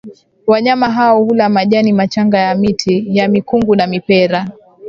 Wanyama 0.47 0.89
hao 0.89 1.23
hula 1.23 1.49
majani 1.49 1.93
machanga 1.93 2.37
ya 2.39 2.55
miti 2.55 3.17
ya 3.17 3.27
mikungu 3.27 3.75
na 3.75 3.87
mipera 3.87 4.51